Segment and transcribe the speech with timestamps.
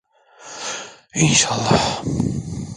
[1.15, 2.03] İnşallah…